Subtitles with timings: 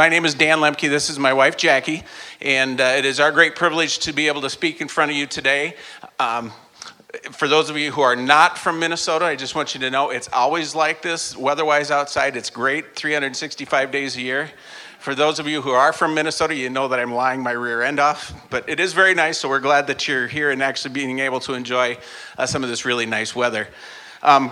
[0.00, 0.88] my name is Dan Lemke.
[0.88, 2.04] This is my wife, Jackie.
[2.40, 5.16] And uh, it is our great privilege to be able to speak in front of
[5.18, 5.74] you today.
[6.18, 6.52] Um,
[7.32, 10.08] for those of you who are not from Minnesota, I just want you to know
[10.08, 11.36] it's always like this.
[11.36, 14.50] Weather wise outside, it's great 365 days a year.
[15.00, 17.82] For those of you who are from Minnesota, you know that I'm lying my rear
[17.82, 20.94] end off, but it is very nice, so we're glad that you're here and actually
[20.94, 21.98] being able to enjoy
[22.38, 23.68] uh, some of this really nice weather.
[24.22, 24.50] Um,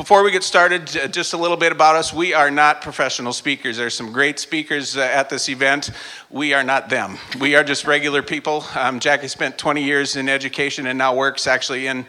[0.00, 2.10] before we get started, just a little bit about us.
[2.10, 3.76] We are not professional speakers.
[3.76, 5.90] There's some great speakers uh, at this event.
[6.30, 7.18] We are not them.
[7.38, 8.64] We are just regular people.
[8.74, 12.06] Um, Jackie spent 20 years in education and now works actually in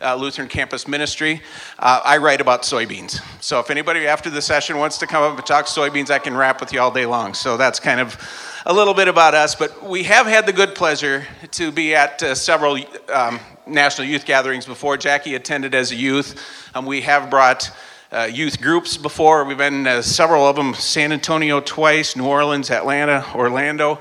[0.00, 1.42] uh, Lutheran Campus Ministry.
[1.78, 3.20] Uh, I write about soybeans.
[3.42, 6.34] So if anybody after the session wants to come up and talk soybeans, I can
[6.34, 7.34] rap with you all day long.
[7.34, 8.16] So that's kind of
[8.64, 9.54] a little bit about us.
[9.54, 12.78] But we have had the good pleasure to be at uh, several
[13.12, 14.96] um, national youth gatherings before.
[14.96, 16.40] Jackie attended as a youth.
[16.74, 17.70] Um, we have brought
[18.12, 19.44] uh, youth groups before.
[19.44, 24.00] We've been uh, several of them San Antonio twice, New Orleans, Atlanta, Orlando.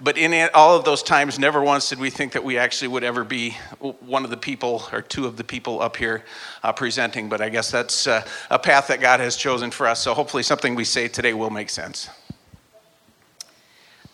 [0.00, 3.04] But in all of those times, never once did we think that we actually would
[3.04, 3.56] ever be
[4.00, 6.24] one of the people or two of the people up here
[6.64, 7.28] uh, presenting.
[7.28, 10.00] But I guess that's uh, a path that God has chosen for us.
[10.00, 12.10] So hopefully, something we say today will make sense.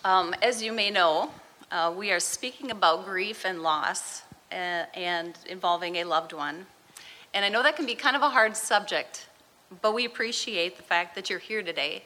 [0.04, 1.30] Um, as you may know,
[1.70, 6.66] uh, we are speaking about grief and loss and involving a loved one.
[7.32, 9.26] And I know that can be kind of a hard subject,
[9.82, 12.02] but we appreciate the fact that you're here today.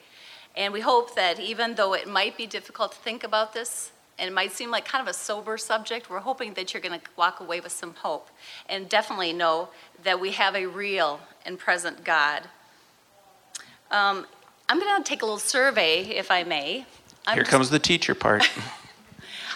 [0.55, 4.29] And we hope that even though it might be difficult to think about this, and
[4.29, 7.05] it might seem like kind of a sober subject, we're hoping that you're going to
[7.17, 8.29] walk away with some hope.
[8.69, 9.69] And definitely know
[10.03, 12.43] that we have a real and present God.
[13.91, 14.25] Um,
[14.69, 16.85] I'm going to take a little survey, if I may.
[17.27, 18.49] I'm Here comes the teacher part.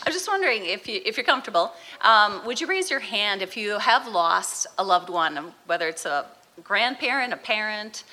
[0.05, 3.57] I'm just wondering if you if you're comfortable, um, would you raise your hand if
[3.57, 6.25] you have lost a loved one, whether it's a
[6.63, 8.03] grandparent, a parent,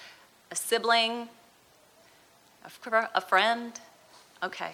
[0.50, 1.28] a sibling,
[2.64, 3.72] a, a friend?
[4.42, 4.72] Okay.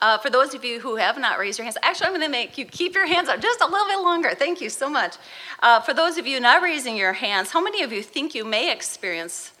[0.00, 2.28] Uh, for those of you who have not raised your hands, actually, I'm going to
[2.28, 4.32] make you keep your hands up just a little bit longer.
[4.34, 5.16] Thank you so much.
[5.60, 8.44] Uh, for those of you not raising your hands, how many of you think you
[8.44, 9.52] may experience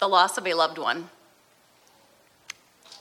[0.00, 1.10] the loss of a loved one?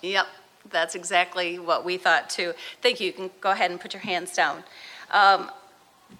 [0.01, 0.27] Yep,
[0.69, 2.53] that's exactly what we thought too.
[2.81, 3.07] Thank you.
[3.07, 4.63] You can go ahead and put your hands down.
[5.11, 5.51] Um,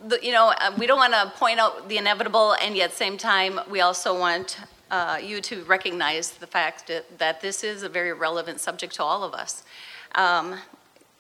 [0.06, 3.18] the, you know, uh, we don't want to point out the inevitable, and yet, same
[3.18, 4.57] time, we also want
[4.90, 9.03] uh, you to recognize the fact that, that this is a very relevant subject to
[9.03, 9.63] all of us.
[10.16, 10.56] Um,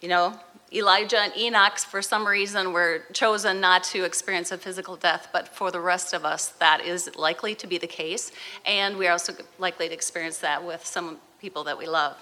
[0.01, 0.39] you know,
[0.73, 5.49] Elijah and Enoch, for some reason, were chosen not to experience a physical death, but
[5.49, 8.31] for the rest of us, that is likely to be the case,
[8.65, 12.15] and we're also likely to experience that with some people that we love.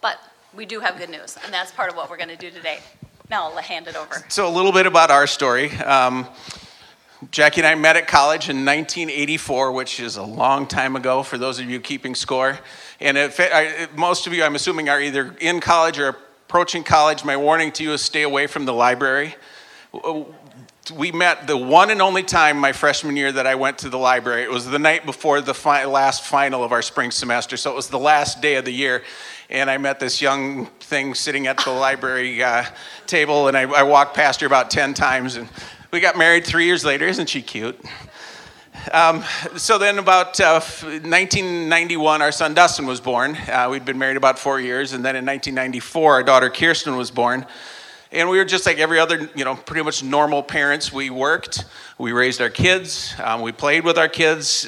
[0.00, 0.18] But
[0.54, 2.78] we do have good news, and that's part of what we're going to do today.
[3.28, 4.24] Now I'll hand it over.
[4.28, 5.70] So, a little bit about our story.
[5.78, 6.26] Um,
[7.30, 11.38] Jackie and I met at college in 1984, which is a long time ago for
[11.38, 12.58] those of you keeping score.
[13.00, 17.24] And if I, most of you, I'm assuming, are either in college or approaching college.
[17.24, 19.34] My warning to you is stay away from the library.
[20.94, 23.98] We met the one and only time my freshman year that I went to the
[23.98, 24.42] library.
[24.42, 27.74] It was the night before the fi- last final of our spring semester, so it
[27.74, 29.02] was the last day of the year
[29.48, 32.64] and I met this young thing sitting at the library uh,
[33.06, 35.48] table, and I, I, walked past her about 10 times, and
[35.92, 37.06] we got married three years later.
[37.06, 37.78] Isn't she cute?
[38.92, 39.24] Um,
[39.56, 43.36] so then, about uh, 1991, our son Dustin was born.
[43.36, 47.10] Uh, we'd been married about four years, and then in 1994, our daughter Kirsten was
[47.10, 47.46] born.
[48.12, 50.92] And we were just like every other, you know, pretty much normal parents.
[50.92, 51.64] We worked,
[51.98, 54.66] we raised our kids, um, we played with our kids.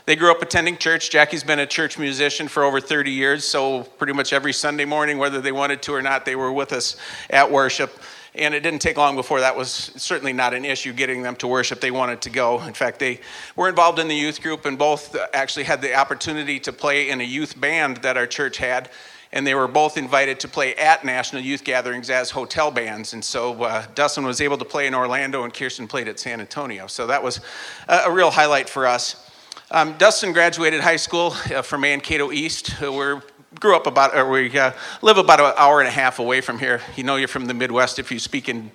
[0.00, 1.10] Uh, they grew up attending church.
[1.10, 5.18] Jackie's been a church musician for over 30 years, so pretty much every Sunday morning,
[5.18, 6.96] whether they wanted to or not, they were with us
[7.28, 8.00] at worship.
[8.34, 11.48] And it didn't take long before that was certainly not an issue getting them to
[11.48, 11.80] worship.
[11.80, 12.60] They wanted to go.
[12.62, 13.20] In fact, they
[13.56, 17.20] were involved in the youth group and both actually had the opportunity to play in
[17.20, 18.88] a youth band that our church had
[19.32, 23.12] and they were both invited to play at national youth gatherings as hotel bands.
[23.12, 26.40] And so uh, Dustin was able to play in Orlando, and Kirsten played at San
[26.40, 26.86] Antonio.
[26.88, 27.40] So that was
[27.88, 29.29] a, a real highlight for us.
[29.72, 32.82] Um, Dustin graduated high school uh, from Mankato East.
[32.82, 33.20] Uh, we
[33.60, 36.58] grew up about, or we uh, live about an hour and a half away from
[36.58, 36.80] here.
[36.96, 38.72] You know, you're from the Midwest if you speak in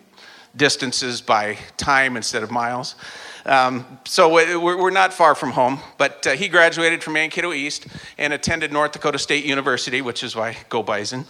[0.56, 2.96] distances by time instead of miles.
[3.46, 7.88] Um, so we're, we're, not far from home, but uh, he graduated from Mankato East
[8.18, 11.26] and attended North Dakota State University, which is why go Bison.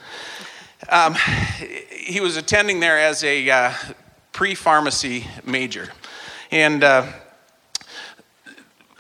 [0.90, 1.16] Um,
[1.90, 3.74] he was attending there as a uh,
[4.32, 5.90] pre pharmacy major.
[6.52, 6.84] And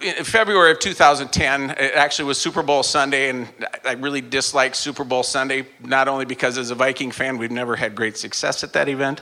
[0.05, 3.47] in February of 2010, it actually was Super Bowl Sunday, and
[3.83, 7.75] I really disliked Super Bowl Sunday, not only because as a Viking fan, we've never
[7.75, 9.21] had great success at that event,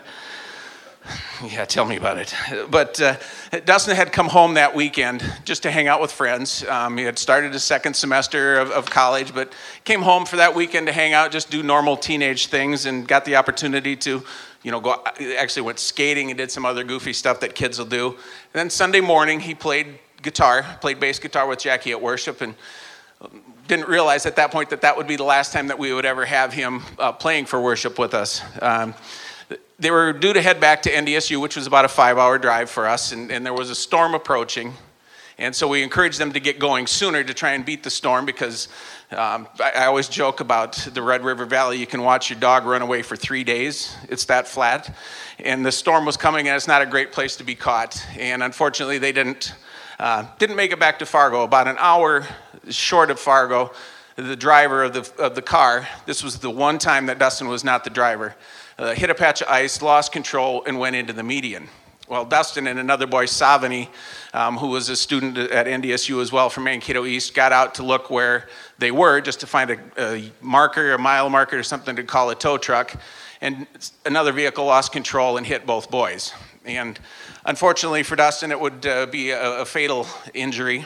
[1.43, 2.33] Yeah, tell me about it.
[2.69, 3.17] But uh,
[3.65, 6.63] Dustin had come home that weekend just to hang out with friends.
[6.65, 9.51] Um, he had started his second semester of, of, college, but
[9.83, 13.25] came home for that weekend to hang out, just do normal teenage things, and got
[13.25, 14.23] the opportunity to,
[14.63, 15.03] you know, go.
[15.37, 18.11] Actually, went skating and did some other goofy stuff that kids will do.
[18.11, 18.17] And
[18.53, 22.55] then Sunday morning, he played guitar, played bass guitar with Jackie at worship, and
[23.67, 26.05] didn't realize at that point that that would be the last time that we would
[26.05, 28.41] ever have him uh, playing for worship with us.
[28.61, 28.93] Um,
[29.79, 32.69] they were due to head back to NDSU, which was about a five hour drive
[32.69, 34.73] for us, and, and there was a storm approaching.
[35.37, 38.25] And so we encouraged them to get going sooner to try and beat the storm
[38.25, 38.67] because
[39.11, 41.79] um, I, I, always joke about the Red River Valley.
[41.79, 44.95] You can watch your dog run away for three days, it's that flat.
[45.39, 48.05] And the storm was coming, and it's not a great place to be caught.
[48.17, 49.53] And unfortunately, they didn't,
[50.03, 51.43] uh, didn't make it back to Fargo.
[51.43, 52.27] About an hour
[52.69, 53.71] short of Fargo,
[54.17, 57.63] the driver of the, of the car, this was the one time that Dustin was
[57.63, 58.35] not the driver
[58.77, 61.69] uh, hit a patch of ice, lost control, and went into the median.
[62.09, 63.87] Well, Dustin and another boy, Savani,
[64.33, 67.83] um, who was a student at NDSU as well from Mankato East, got out to
[67.83, 71.95] look where they were just to find a, a marker, a mile marker, or something
[71.95, 72.93] to call a tow truck.
[73.39, 73.67] And
[74.05, 76.33] another vehicle lost control and hit both boys.
[76.65, 76.99] And
[77.45, 80.85] unfortunately for Dustin, it would uh, be a, a, fatal injury.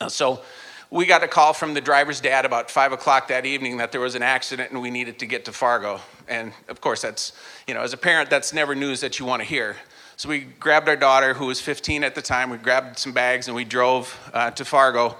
[0.00, 0.42] Uh, so
[0.90, 4.00] we got a call from the driver's dad about five o'clock that evening that there
[4.00, 6.00] was an accident and we needed to get to Fargo.
[6.28, 7.32] And of course, that's,
[7.66, 9.76] you know, as a parent, that's never news that you want to hear.
[10.16, 13.48] So we grabbed our daughter, who was 15 at the time, we grabbed some bags
[13.48, 15.16] and we drove uh, to Fargo.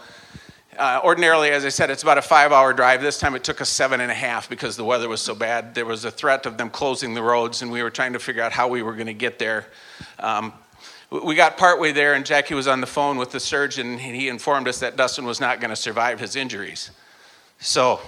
[0.78, 3.00] Uh, ordinarily, as I said, it's about a five hour drive.
[3.00, 5.74] This time it took us seven and a half because the weather was so bad.
[5.74, 8.42] There was a threat of them closing the roads, and we were trying to figure
[8.42, 9.66] out how we were going to get there.
[10.18, 10.52] Um,
[11.10, 14.28] we got partway there, and Jackie was on the phone with the surgeon, and he
[14.28, 16.90] informed us that Dustin was not going to survive his injuries.
[17.60, 18.00] So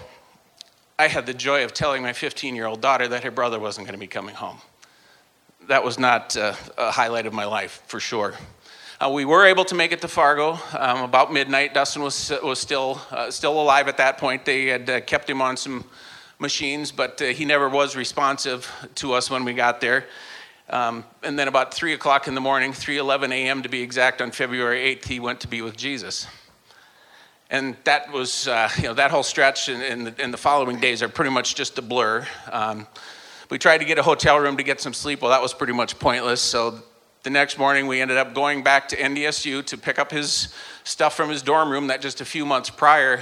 [0.98, 3.86] I had the joy of telling my 15 year old daughter that her brother wasn't
[3.86, 4.58] going to be coming home.
[5.69, 8.34] That was not uh, a highlight of my life, for sure.
[8.98, 11.75] Uh, we were able to make it to Fargo um, about midnight.
[11.75, 14.46] Dustin was, was still, uh, still alive at that point.
[14.46, 15.84] They had uh, kept him on some
[16.38, 20.06] machines, but uh, he never was responsive to us when we got there.
[20.70, 23.62] Um, and then about 3 o'clock in the morning, 3.11 a.m.
[23.64, 26.26] to be exact, on February 8th, he went to be with Jesus.
[27.50, 30.81] And that was, uh, you know, that whole stretch and, and, the, and, the, following
[30.81, 32.26] days are pretty much just a blur.
[32.50, 32.87] Um,
[33.50, 35.20] we tried to get a hotel room to get some sleep.
[35.20, 36.40] Well, that was pretty much pointless.
[36.40, 36.81] So
[37.26, 41.17] the next morning, we ended up going back to NDSU to pick up his stuff
[41.17, 43.20] from his dorm room that just a few months prior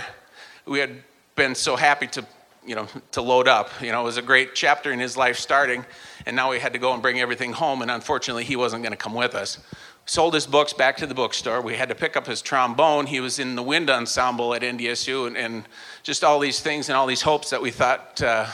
[0.67, 1.03] we had
[1.37, 2.27] been so happy to
[2.67, 3.71] you know, to load up.
[3.81, 5.87] You know, it was a great chapter in his life starting,
[6.27, 8.93] and now we had to go and bring everything home, and unfortunately, he wasn't going
[8.93, 9.59] to come with us.
[10.05, 11.63] Sold his books back to the bookstore.
[11.63, 13.07] We had to pick up his trombone.
[13.07, 15.65] He was in the wind ensemble at NDSU, and, and
[16.03, 18.47] just all these things and all these hopes that we thought uh,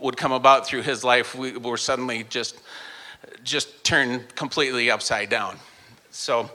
[0.00, 2.58] would come about through his life, we were suddenly just
[3.44, 5.58] just turned completely upside down.
[6.10, 6.50] So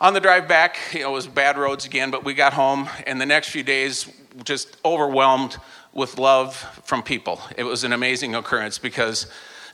[0.00, 2.88] on the drive back, you know, it was bad roads again, but we got home,
[3.06, 4.10] and the next few days
[4.44, 5.56] just overwhelmed
[5.92, 6.54] with love
[6.84, 7.40] from people.
[7.56, 9.26] It was an amazing occurrence because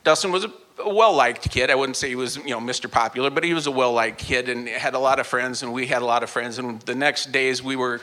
[0.04, 0.52] Dustin was a
[0.86, 1.70] well-liked kid.
[1.70, 2.90] I wouldn't say he was, you know, Mr.
[2.90, 5.86] Popular, but he was a well-liked kid and had a lot of friends, and we
[5.86, 6.58] had a lot of friends.
[6.58, 8.00] And the next days we were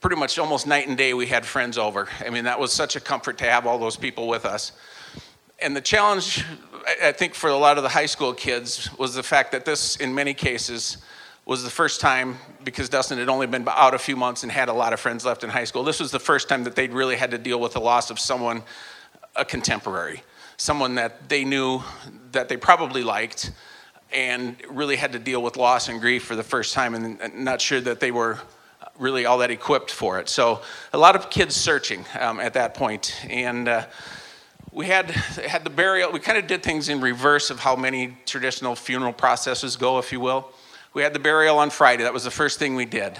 [0.00, 1.14] pretty much almost night and day.
[1.14, 2.08] We had friends over.
[2.24, 4.72] I mean, that was such a comfort to have all those people with us.
[5.62, 6.44] And the challenge,
[7.00, 9.94] I think, for a lot of the high school kids was the fact that this,
[9.94, 10.96] in many cases,
[11.44, 14.68] was the first time because Dustin had only been out a few months and had
[14.68, 15.84] a lot of friends left in high school.
[15.84, 18.18] This was the first time that they'd really had to deal with the loss of
[18.18, 18.64] someone,
[19.36, 20.24] a contemporary,
[20.56, 21.80] someone that they knew
[22.32, 23.52] that they probably liked,
[24.12, 27.60] and really had to deal with loss and grief for the first time, and not
[27.60, 28.40] sure that they were
[28.98, 30.28] really all that equipped for it.
[30.28, 30.60] So
[30.92, 33.68] a lot of kids searching um, at that point, and.
[33.68, 33.86] Uh,
[34.72, 36.10] we had had the burial.
[36.10, 40.10] We kind of did things in reverse of how many traditional funeral processes go, if
[40.12, 40.48] you will.
[40.94, 42.02] We had the burial on Friday.
[42.02, 43.18] That was the first thing we did.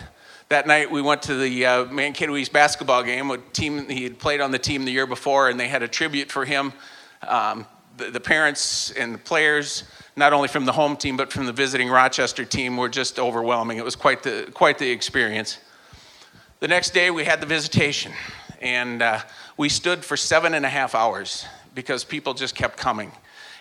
[0.49, 3.31] That night, we went to the uh, Mankato basketball game.
[3.31, 5.89] A team he had played on the team the year before, and they had a
[5.89, 6.73] tribute for him.
[7.27, 7.67] Um,
[7.97, 9.85] the, the parents and the players,
[10.17, 13.79] not only from the home team but from the visiting Rochester team, were just overwhelming.
[13.79, 15.59] It was quite the quite the experience.
[16.61, 18.13] The next day, we had the visitation,
[18.63, 19.21] and uh,
[19.57, 23.13] we stood for seven and a half hours because people just kept coming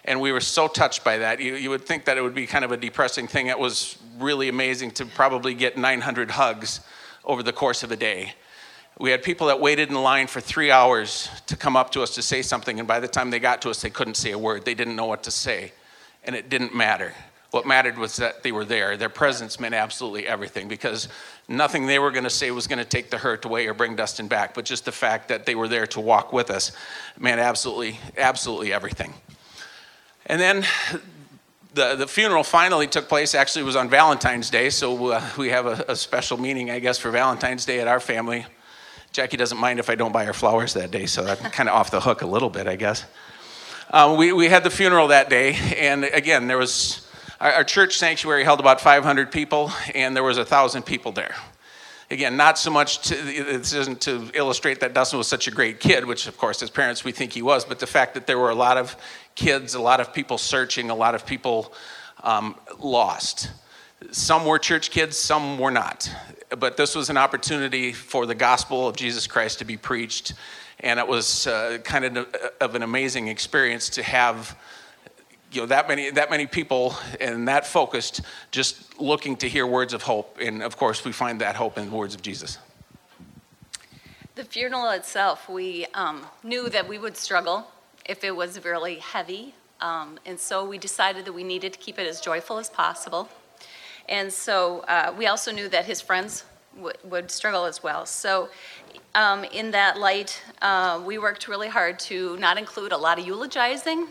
[0.06, 1.40] and we were so touched by that.
[1.40, 3.48] You, you would think that it would be kind of a depressing thing.
[3.48, 6.80] It was really amazing to probably get 900 hugs
[7.24, 8.34] over the course of a day.
[9.00, 12.16] We had people that waited in line for three hours to come up to us
[12.16, 14.38] to say something, and by the time they got to us, they couldn't say a
[14.38, 14.66] word.
[14.66, 15.72] They didn't know what to say,
[16.24, 17.14] and it didn't matter.
[17.52, 18.96] What mattered was that they were there.
[18.96, 21.10] Their presence meant absolutely everything because
[21.50, 23.98] nothing they were going to say was going to take the hurt away or bring
[23.98, 26.72] Dustin back, but just the fact that they were there to walk with us
[27.20, 29.14] meant absolutely, absolutely everything.
[30.28, 30.66] And then
[31.74, 35.50] the, the funeral finally took place, actually, it was on Valentine's Day, so uh, we
[35.50, 38.46] have a, a special meaning, I guess, for Valentine's Day at our family.
[39.12, 41.76] Jackie doesn't mind if I don't buy her flowers that day, so I'm kind of
[41.76, 43.04] off the hook a little bit, I guess.
[43.90, 47.06] Um, we, we had the funeral that day, and again, there was
[47.42, 51.36] our, our church sanctuary held about 500 people, and there was a thousand people there.
[52.12, 55.80] Again, not so much to, this isn't to illustrate that Dustin was such a great
[55.80, 58.38] kid, which of course as parents we think he was, but the fact that there
[58.38, 58.96] were a lot of
[59.36, 61.74] kids, a lot of people searching, a lot of people
[62.24, 63.50] um, lost.
[64.12, 66.14] Some were church kids, some were not.
[66.60, 70.34] But this was an opportunity for the gospel of Jesus Christ to be preached.
[70.82, 74.58] And it was uh, kind of, of an amazing experience to have
[75.52, 79.94] you know that many that many people and that focused just looking to hear words
[79.94, 80.38] of hope.
[80.42, 82.58] And of course we find that hope in the words of jesus.
[84.36, 87.68] The funeral itself we um, knew that we would struggle
[88.06, 91.98] if it was really heavy um, and so we decided that we needed to keep
[91.98, 93.28] it as joyful as possible.
[94.08, 96.44] And so uh, we also knew that his friends
[96.76, 98.06] w- would struggle as well.
[98.06, 98.50] So
[99.16, 103.26] um, in that light uh, we worked really hard to not include a lot of
[103.26, 104.08] eulogizing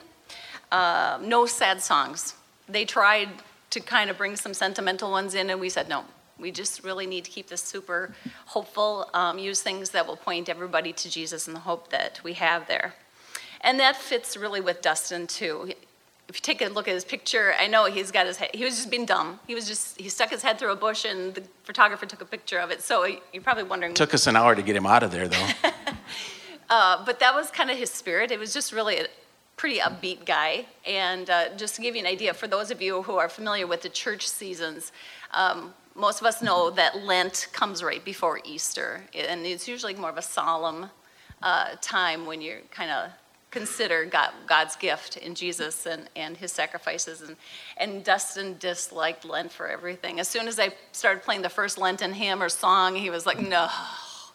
[0.73, 2.35] uh, no sad songs.
[2.69, 3.29] They tried
[3.71, 6.05] to kind of bring some sentimental ones in, and we said, no,
[6.39, 8.15] we just really need to keep this super
[8.47, 12.35] hopeful, um, use things that will point everybody to Jesus and the hope that we
[12.35, 12.95] have there.
[13.61, 15.73] And that fits really with Dustin, too.
[16.29, 18.65] If you take a look at his picture, I know he's got his head, he
[18.65, 19.41] was just being dumb.
[19.47, 22.25] He was just, he stuck his head through a bush and the photographer took a
[22.25, 22.81] picture of it.
[22.83, 23.93] So you're probably wondering.
[23.93, 25.49] It Took us an hour to get him out of there, though.
[26.71, 28.31] uh, but that was kind of his spirit.
[28.31, 29.07] It was just really
[29.61, 30.65] pretty upbeat guy.
[30.87, 33.67] And uh, just to give you an idea, for those of you who are familiar
[33.67, 34.91] with the church seasons,
[35.33, 40.09] um, most of us know that Lent comes right before Easter, and it's usually more
[40.09, 40.89] of a solemn
[41.43, 43.11] uh, time when you kind of
[43.51, 47.21] consider God, God's gift in Jesus and, and his sacrifices.
[47.21, 47.37] And,
[47.77, 50.21] and Dustin disliked Lent for everything.
[50.21, 53.39] As soon as I started playing the first Lenten hymn or song, he was like,
[53.39, 53.69] no,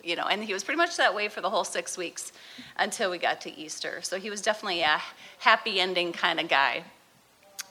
[0.06, 2.32] you know, and he was pretty much that way for the whole six weeks
[2.78, 4.02] until we got to Easter.
[4.04, 5.02] So he was definitely a
[5.40, 6.84] happy ending kind of guy.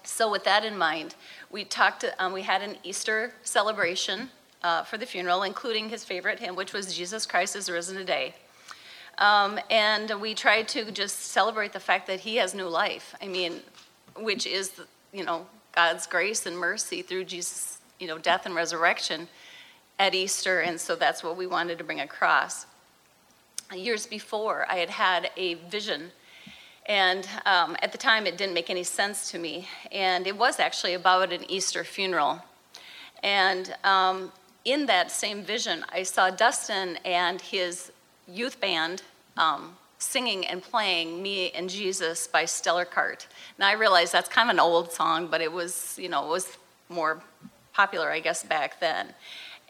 [0.02, 1.14] So with that in mind,
[1.50, 2.04] we talked.
[2.18, 4.30] Um, we had an Easter celebration
[4.62, 8.34] uh, for the funeral, including his favorite hymn, which was "Jesus Christ is risen today."
[9.18, 13.14] Um, and we tried to just celebrate the fact that he has new life.
[13.22, 13.60] I mean,
[14.16, 14.72] which is,
[15.12, 19.28] you know, God's grace and mercy through Jesus, you know, death and resurrection
[19.98, 22.66] at Easter, and so that's what we wanted to bring across.
[23.74, 26.12] Years before, I had had a vision,
[26.86, 30.60] and um, at the time it didn't make any sense to me, and it was
[30.60, 32.42] actually about an Easter funeral.
[33.22, 34.32] And um,
[34.64, 37.90] in that same vision, I saw Dustin and his
[38.28, 39.02] youth band
[39.36, 43.26] um, singing and playing Me and Jesus by Stellar Kart.
[43.58, 46.30] Now I realize that's kind of an old song, but it was, you know, it
[46.30, 46.56] was
[46.88, 47.22] more
[47.72, 49.14] popular, I guess, back then.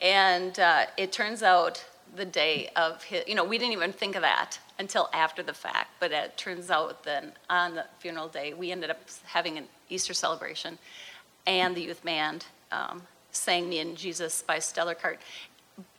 [0.01, 1.85] And uh, it turns out
[2.15, 5.55] the day of his, you know, we didn't even think of that until after the
[5.55, 9.65] fact, but it turns out then on the funeral day, we ended up having an
[9.89, 10.79] Easter celebration,
[11.47, 15.17] and the youth band um, sang Me and Jesus by Stellar Kart.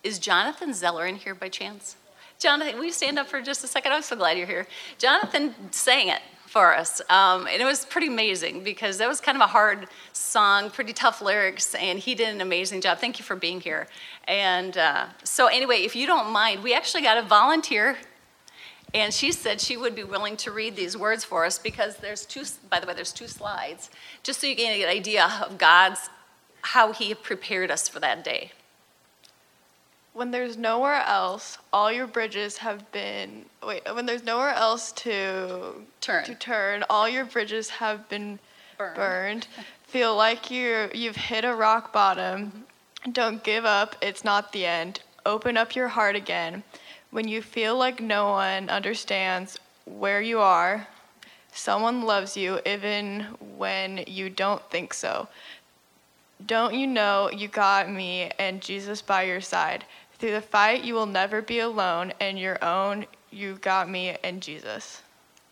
[0.04, 1.96] Is Jonathan Zeller in here by chance?
[2.40, 3.94] Jonathan, will you stand up for just a second?
[3.94, 4.68] I'm so glad you're here.
[4.98, 6.22] Jonathan sang it
[6.56, 7.02] for us.
[7.10, 10.94] Um, and it was pretty amazing because that was kind of a hard song, pretty
[10.94, 13.00] tough lyrics, and he did an amazing job.
[13.00, 13.88] Thank you for being here.
[14.26, 17.98] And uh, so, anyway, if you don't mind, we actually got a volunteer.
[18.94, 22.26] And she said she would be willing to read these words for us because there's
[22.26, 23.90] two, by the way, there's two slides,
[24.24, 26.10] just so you get an idea of God's,
[26.62, 28.54] how He prepared us for that day.
[30.16, 33.84] When there's nowhere else, all your bridges have been wait.
[33.94, 38.40] When there's nowhere else to turn, to turn, all your bridges have been
[38.78, 38.96] burned.
[38.96, 39.48] burned.
[39.88, 42.64] Feel like you you've hit a rock bottom.
[43.12, 43.98] Don't give up.
[44.02, 45.02] It's not the end.
[45.26, 46.64] Open up your heart again.
[47.12, 50.88] When you feel like no one understands where you are,
[51.52, 55.28] someone loves you even when you don't think so.
[56.46, 59.86] Don't you know you got me and Jesus by your side?
[60.26, 64.42] Through the fight, you will never be alone, and your own, you got me and
[64.42, 65.04] Jesus.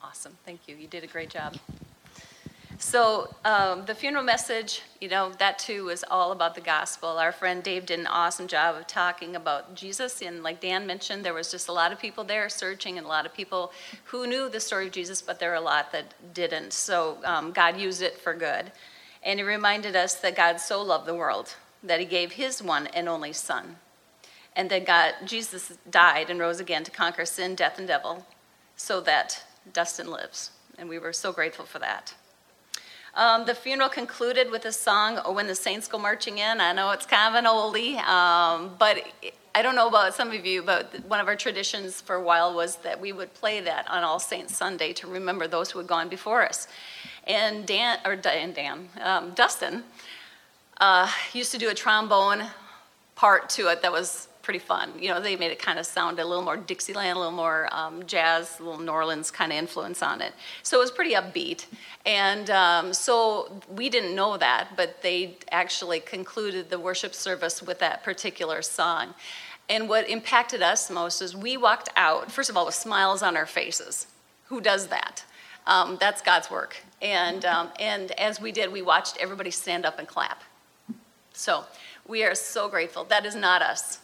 [0.02, 0.36] Awesome.
[0.48, 0.76] Thank you.
[0.76, 1.58] You did a great job.
[2.80, 7.20] So, um, the funeral message, you know, that too was all about the gospel.
[7.20, 10.24] Our friend Dave did an awesome job of talking about Jesus.
[10.24, 13.10] And like Dan mentioned, there was just a lot of people there searching and a
[13.10, 13.72] lot of people
[14.06, 16.74] who knew the story of Jesus, but there are a lot that didn't.
[16.74, 18.72] So, um, God used it for good.
[19.22, 21.54] And he reminded us that God so loved the world
[21.84, 23.76] that he gave his one and only Son
[24.56, 28.26] and then God, Jesus died and rose again to conquer sin, death, and devil
[28.76, 30.52] so that Dustin lives.
[30.78, 32.14] And we were so grateful for that.
[33.16, 36.74] Um, the funeral concluded with a song, "Oh, When the Saints Go Marching In." I
[36.74, 39.04] know it's kind of an oldie, um, but
[39.54, 42.56] I don't know about some of you, but one of our traditions for a while
[42.56, 45.88] was that we would play that on All Saints Sunday to remember those who had
[45.88, 46.68] gone before us.
[47.26, 49.84] And Dan, or Dan, Dan um, Dustin,
[50.82, 52.48] uh, used to do a trombone
[53.16, 54.92] part to it that was pretty fun.
[55.00, 57.70] You know, they made it kind of sound a little more Dixieland, a little more
[57.72, 60.34] um, jazz, a little New Orleans kind of influence on it.
[60.62, 61.66] So it was pretty upbeat.
[62.06, 67.80] And um, so we didn't know that, but they actually concluded the worship service with
[67.80, 69.16] that particular song.
[69.70, 73.38] And what impacted us most is we walked out, first of all, with smiles on
[73.38, 74.08] our faces.
[74.48, 75.24] Who does that?
[75.66, 76.76] Um, that's God's work.
[77.02, 80.44] And, um, and as we did, we watched everybody stand up and clap.
[81.32, 81.64] So
[82.06, 83.06] we are so grateful.
[83.06, 84.00] That is not us.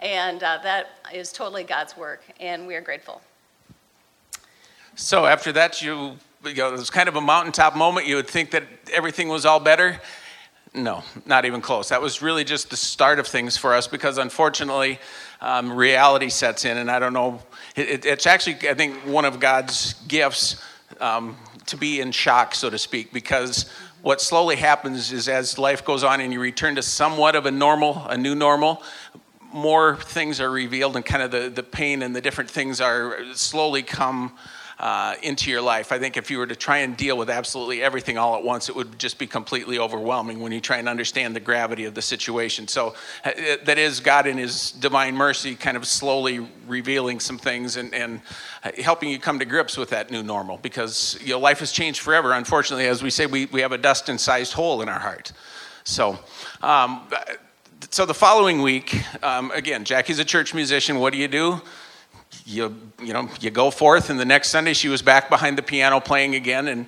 [0.00, 3.22] And uh, that is totally God's work, and we are grateful.
[4.94, 8.06] So after that, you, you know, it was kind of a mountaintop moment.
[8.06, 10.00] You would think that everything was all better.
[10.74, 11.88] No, not even close.
[11.88, 14.98] That was really just the start of things for us because unfortunately,
[15.40, 17.40] um, reality sets in, and I don't know.
[17.76, 20.62] It, it's actually, I think, one of God's gifts
[21.00, 23.70] um, to be in shock, so to speak, because
[24.02, 27.50] what slowly happens is as life goes on and you return to somewhat of a
[27.50, 28.82] normal, a new normal,
[29.52, 33.16] more things are revealed and kind of the, the pain and the different things are
[33.34, 34.32] slowly come
[34.78, 35.90] uh, into your life.
[35.90, 38.68] I think if you were to try and deal with absolutely everything all at once,
[38.68, 42.02] it would just be completely overwhelming when you try and understand the gravity of the
[42.02, 42.68] situation.
[42.68, 43.32] So uh,
[43.64, 48.20] that is God in His divine mercy kind of slowly revealing some things and, and
[48.64, 51.72] uh, helping you come to grips with that new normal because you know, life has
[51.72, 52.32] changed forever.
[52.32, 55.32] Unfortunately, as we say, we, we have a Dustin sized hole in our heart.
[55.84, 56.18] So,
[56.62, 57.08] um,
[57.90, 60.98] so the following week, um, again, Jackie's a church musician.
[60.98, 61.60] What do you do?
[62.44, 65.62] You, you know, you go forth, and the next Sunday she was back behind the
[65.62, 66.86] piano playing again, and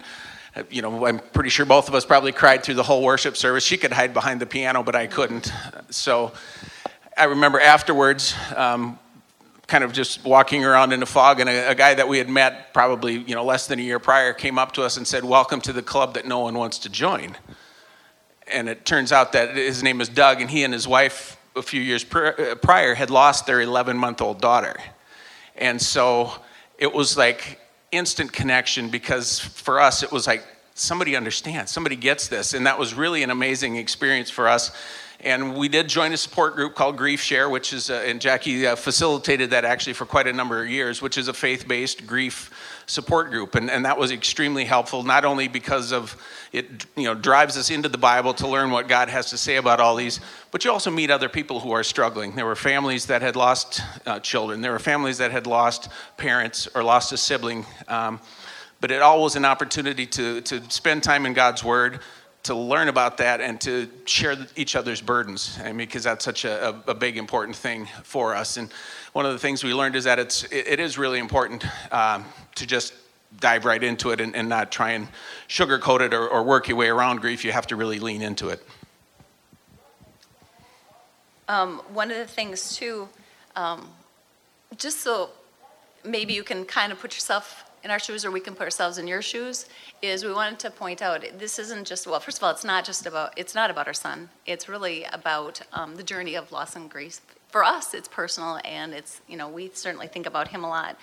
[0.57, 3.37] uh, you know, I'm pretty sure both of us probably cried through the whole worship
[3.37, 3.64] service.
[3.64, 5.52] She could hide behind the piano, but I couldn't.
[5.90, 6.33] So
[7.16, 8.99] I remember afterwards, um,
[9.66, 12.28] kind of just walking around in the fog, and a, a, guy that we had
[12.28, 15.25] met probably you know less than a year prior came up to us and said,
[15.25, 17.37] "Welcome to the club that no one wants to join."
[18.52, 21.62] And it turns out that his name is Doug, and he and his wife a
[21.62, 24.76] few years uh, prior had lost their 11 month old daughter.
[25.56, 26.32] And so
[26.78, 32.28] it was like instant connection because for us it was like somebody understands, somebody gets
[32.28, 32.54] this.
[32.54, 34.70] And that was really an amazing experience for us.
[35.20, 38.68] And we did join a support group called Grief Share, which is, uh, and Jackie
[38.68, 42.06] uh, facilitated that actually for quite a number of years, which is a faith based
[42.06, 42.52] grief
[42.88, 43.55] support group.
[43.55, 46.16] And, and that was extremely helpful, not only because of
[46.53, 49.57] it you know, drives us into the Bible to learn what God has to say
[49.57, 50.20] about all these,
[50.51, 52.35] but you also meet other people who are struggling.
[52.35, 56.66] There were families that had lost uh, children, there were families that had lost parents
[56.74, 57.66] or lost a sibling.
[57.87, 58.20] Um,
[58.81, 62.01] but it all was an opportunity to, to spend time in God's Word,
[62.48, 65.58] to learn about that and to share each other's burdens.
[65.62, 68.56] I mean, because that's such a, a, big important thing for us.
[68.56, 68.72] And
[69.12, 72.24] one of the things we learned is that it's it, it is really important um,
[72.54, 72.94] to just
[73.38, 75.08] dive right into it and, and not try and
[75.46, 77.44] sugarcoat it or, or, work your way around grief.
[77.44, 78.66] You have to really lean into it.
[81.48, 83.11] Um, one of the things too
[83.56, 83.87] um,
[84.78, 85.28] just so
[86.02, 88.98] maybe you can kind of put yourself in our shoes or we can put ourselves
[88.98, 89.66] in your shoes
[90.02, 92.84] is we wanted to point out this isn't just well first of all it's not
[92.84, 94.28] just about it's not about our son.
[94.46, 97.20] It's really about um, the journey of loss and grief.
[97.48, 100.96] For us it's personal and it's you know we certainly think about him a lot.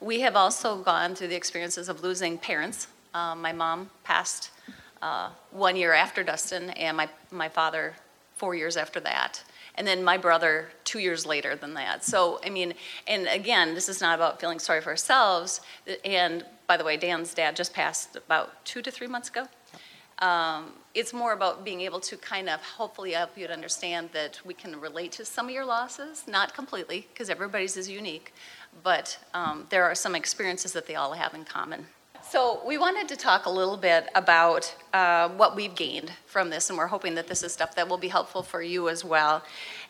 [0.00, 2.88] We have also gone through the experiences of losing parents.
[3.14, 4.50] Um, my mom passed
[5.00, 7.94] uh, one year after dustin and my, my father
[8.36, 9.42] four years after that
[9.76, 12.04] and then my brother two years later than that.
[12.04, 12.74] So, I mean,
[13.06, 15.60] and again, this is not about feeling sorry for ourselves.
[16.04, 19.46] And by the way, Dan's dad just passed about two to three months ago.
[20.18, 24.40] Um, it's more about being able to kind of hopefully help you to understand that
[24.46, 28.32] we can relate to some of your losses, not completely, because everybody's is unique,
[28.82, 31.86] but um, there are some experiences that they all have in common.
[32.28, 36.68] So, we wanted to talk a little bit about uh, what we've gained from this,
[36.68, 39.44] and we're hoping that this is stuff that will be helpful for you as well.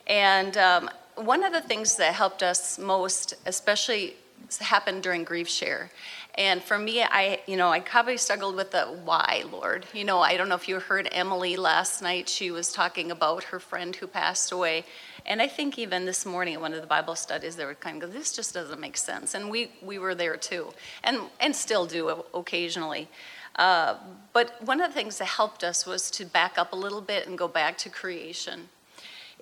[0.07, 4.17] And um, one of the things that helped us most, especially
[4.61, 5.91] happened during grief share.
[6.35, 9.87] And for me i you know i probably struggled with the why lord.
[9.95, 13.45] You know i don't know if you heard emily last night she was talking about
[13.45, 14.85] her friend who passed away
[15.27, 18.03] and I think even this morning at one of the Bible studies, they were kind
[18.03, 19.35] of go, this just doesn't make sense.
[19.35, 23.09] And we, we were there too, and, and still do occasionally.
[23.57, 23.97] Uh,
[24.33, 27.27] but one of the things that helped us was to back up a little bit
[27.27, 28.69] and go back to creation.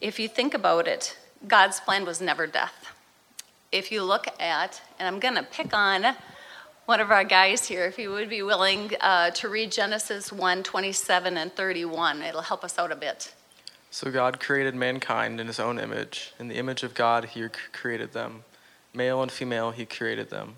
[0.00, 1.16] If you think about it,
[1.46, 2.92] God's plan was never death.
[3.70, 6.14] If you look at, and I'm going to pick on
[6.86, 10.62] one of our guys here, if he would be willing uh, to read Genesis 1
[10.62, 12.22] 27 and 31.
[12.22, 13.34] It'll help us out a bit.
[13.94, 16.32] So God created mankind in his own image.
[16.40, 18.42] In the image of God, he created them.
[18.92, 20.56] Male and female, he created them.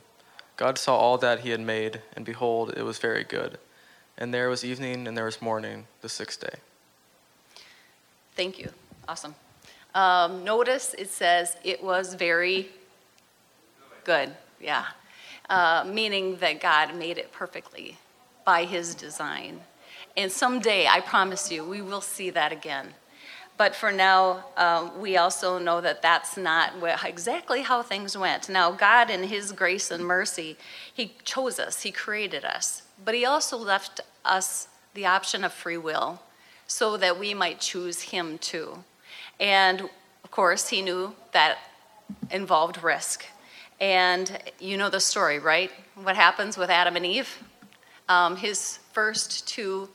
[0.56, 3.58] God saw all that he had made, and behold, it was very good.
[4.16, 6.60] And there was evening and there was morning, the sixth day.
[8.36, 8.70] Thank you.
[9.06, 9.34] Awesome.
[9.94, 12.70] Um, notice it says it was very
[14.04, 14.34] good.
[14.58, 14.86] Yeah.
[15.50, 17.98] Uh, meaning that God made it perfectly
[18.46, 19.60] by his design.
[20.16, 22.94] And someday, I promise you, we will see that again.
[23.56, 26.72] But for now, um, we also know that that's not
[27.04, 28.48] exactly how things went.
[28.48, 30.56] Now, God, in His grace and mercy,
[30.92, 35.78] He chose us, He created us, but He also left us the option of free
[35.78, 36.20] will
[36.66, 38.84] so that we might choose Him too.
[39.40, 39.88] And
[40.24, 41.58] of course, He knew that
[42.30, 43.24] involved risk.
[43.80, 45.70] And you know the story, right?
[45.94, 47.42] What happens with Adam and Eve?
[48.08, 49.88] Um, his first two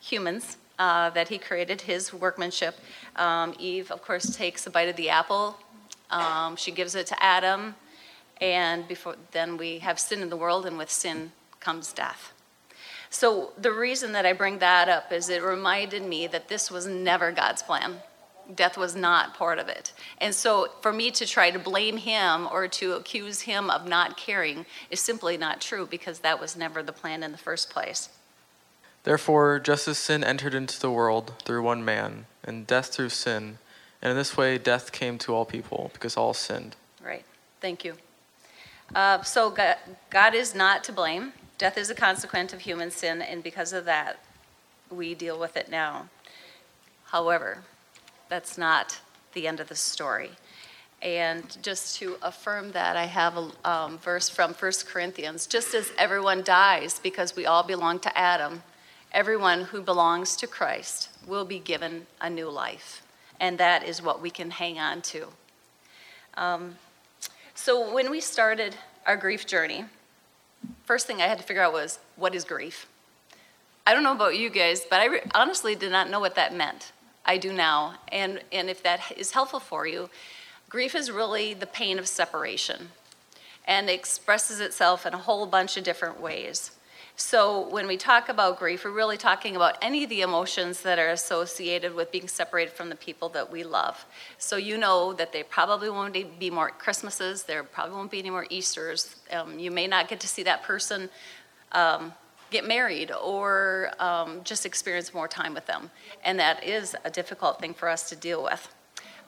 [0.00, 2.76] humans uh, that he created, his workmanship.
[3.16, 5.58] Um, Eve, of course, takes a bite of the apple.
[6.10, 7.74] Um, she gives it to Adam,
[8.40, 12.32] and before then we have sin in the world, and with sin comes death.
[13.10, 16.86] So the reason that I bring that up is it reminded me that this was
[16.86, 17.96] never God's plan.
[18.54, 19.92] Death was not part of it.
[20.18, 24.16] And so for me to try to blame him or to accuse him of not
[24.16, 28.08] caring is simply not true because that was never the plan in the first place.
[29.04, 33.58] Therefore, just as sin entered into the world through one man, and death through sin,
[34.02, 36.76] and in this way death came to all people, because all sinned.
[37.02, 37.24] Right.
[37.60, 37.94] Thank you.
[38.94, 39.76] Uh, so God,
[40.10, 41.32] God is not to blame.
[41.58, 44.18] Death is a consequence of human sin, and because of that,
[44.90, 46.08] we deal with it now.
[47.06, 47.64] However,
[48.28, 49.00] that's not
[49.32, 50.30] the end of the story.
[51.00, 55.46] And just to affirm that, I have a um, verse from 1 Corinthians.
[55.46, 58.62] Just as everyone dies because we all belong to Adam,
[59.12, 63.02] everyone who belongs to Christ will be given a new life.
[63.40, 65.28] And that is what we can hang on to.
[66.34, 66.76] Um,
[67.54, 69.84] so, when we started our grief journey,
[70.84, 72.86] first thing I had to figure out was what is grief?
[73.86, 76.54] I don't know about you guys, but I re- honestly did not know what that
[76.54, 76.92] meant.
[77.24, 77.94] I do now.
[78.12, 80.10] And, and if that is helpful for you,
[80.68, 82.90] grief is really the pain of separation
[83.66, 86.70] and expresses itself in a whole bunch of different ways.
[87.20, 91.00] So when we talk about grief, we're really talking about any of the emotions that
[91.00, 94.06] are associated with being separated from the people that we love.
[94.38, 98.30] So you know that there probably won't be more Christmases, there probably won't be any
[98.30, 99.16] more Easters.
[99.32, 101.10] Um, you may not get to see that person
[101.72, 102.12] um,
[102.50, 105.90] get married or um, just experience more time with them.
[106.24, 108.72] And that is a difficult thing for us to deal with.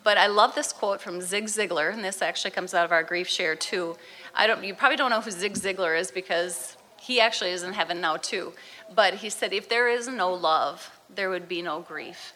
[0.04, 3.02] But I love this quote from Zig Ziglar, and this actually comes out of our
[3.02, 3.96] grief share too.
[4.32, 7.72] I don't, you probably don't know who Zig Ziglar is because he actually is in
[7.72, 8.52] heaven now too.
[8.94, 12.34] But he said, if there is no love, there would be no grief.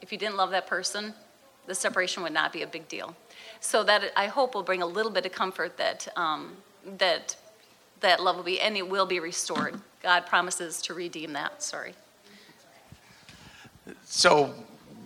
[0.00, 1.12] If you didn't love that person,
[1.66, 3.14] the separation would not be a big deal.
[3.60, 6.56] So that I hope will bring a little bit of comfort that um,
[6.98, 7.36] that
[8.00, 9.78] that love will be and it will be restored.
[10.02, 11.62] God promises to redeem that.
[11.62, 11.92] Sorry.
[14.04, 14.54] So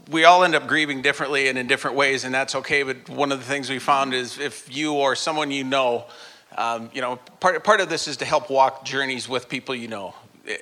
[0.09, 2.85] we all end up grieving differently and in different ways, and that's okay.
[2.85, 6.07] But one of the things we found is if you or someone you know
[6.57, 9.89] um, you know, part, part of this is to help walk journeys with people you
[9.89, 10.15] know.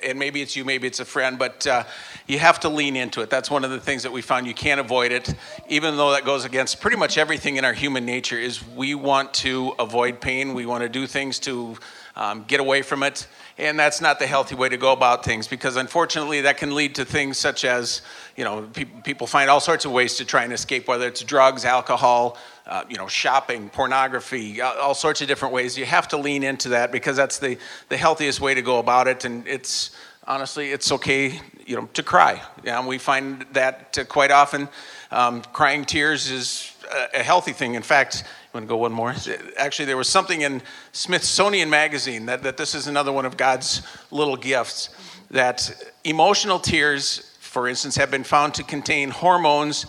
[0.03, 1.83] And maybe it's you, maybe it's a friend, but uh,
[2.25, 3.29] you have to lean into it.
[3.29, 4.47] That's one of the things that we found.
[4.47, 5.31] You can't avoid it,
[5.69, 8.39] even though that goes against pretty much everything in our human nature.
[8.39, 10.55] Is we want to avoid pain.
[10.55, 11.77] We want to do things to
[12.15, 15.47] um, get away from it, and that's not the healthy way to go about things.
[15.47, 18.01] Because unfortunately, that can lead to things such as,
[18.35, 21.23] you know, pe- people find all sorts of ways to try and escape, whether it's
[21.23, 25.77] drugs, alcohol, uh, you know, shopping, pornography, all sorts of different ways.
[25.77, 27.57] You have to lean into that because that's the,
[27.89, 29.25] the healthiest way to go about it.
[29.25, 29.91] And it's
[30.27, 32.41] honestly, it's okay, you know, to cry.
[32.63, 34.69] Yeah, we find that uh, quite often.
[35.11, 37.75] Um, crying tears is a, a healthy thing.
[37.75, 38.23] In fact,
[38.55, 39.13] want to go one more?
[39.57, 40.61] Actually, there was something in
[40.93, 44.89] Smithsonian Magazine that, that this is another one of God's little gifts
[45.29, 45.73] that
[46.05, 49.85] emotional tears, for instance, have been found to contain hormones